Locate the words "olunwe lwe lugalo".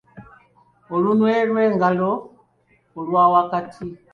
0.93-2.11